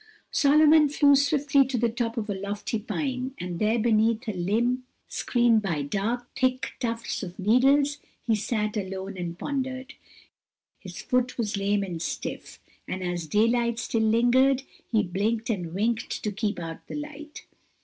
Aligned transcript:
Solomon 0.31 0.89
flew 0.89 1.15
swiftly 1.15 1.63
to 1.67 1.77
the 1.77 1.87
top 1.87 2.17
of 2.17 2.27
a 2.27 2.33
lofty 2.33 2.79
pine, 2.79 3.35
and 3.39 3.59
there 3.59 3.77
beneath 3.77 4.27
a 4.27 4.33
limb, 4.33 4.83
screened 5.07 5.61
by 5.61 5.83
dark, 5.83 6.27
thick 6.35 6.71
tufts 6.79 7.21
of 7.21 7.37
needles 7.37 7.99
he 8.25 8.33
sat 8.35 8.75
alone 8.75 9.15
and 9.15 9.37
pondered. 9.37 9.93
His 10.79 11.03
foot 11.03 11.37
was 11.37 11.55
lame 11.55 11.83
and 11.83 12.01
stiff, 12.01 12.59
and 12.87 13.03
as 13.03 13.27
daylight 13.27 13.77
still 13.77 14.01
lingered 14.01 14.63
he 14.91 15.03
blinked 15.03 15.51
and 15.51 15.71
winked 15.71 16.23
to 16.23 16.31
keep 16.31 16.57
out 16.57 16.87
the 16.87 16.95
light. 16.95 17.45